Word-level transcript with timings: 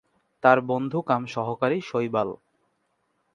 তার 0.43 0.57
বন্ধু 0.61 0.99
কাম 1.01 1.21
সহকারী 1.27 1.77
শৈবাল। 1.81 2.29